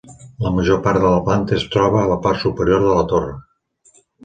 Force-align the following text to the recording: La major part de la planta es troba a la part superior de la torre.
La 0.45 0.51
major 0.53 0.79
part 0.87 0.99
de 1.03 1.11
la 1.15 1.19
planta 1.27 1.55
es 1.59 1.67
troba 1.77 2.01
a 2.01 2.07
la 2.15 2.19
part 2.25 2.43
superior 2.47 2.89
de 2.89 2.99
la 3.03 3.07
torre. 3.15 3.39